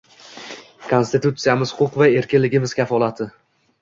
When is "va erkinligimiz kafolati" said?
2.03-3.29